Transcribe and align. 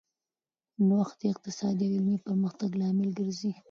نوښت 0.87 1.17
د 1.21 1.23
اقتصادي 1.33 1.85
او 1.89 1.93
علمي 1.95 2.17
پرمختګ 2.27 2.69
لامل 2.81 3.09
ګرځي. 3.19 3.51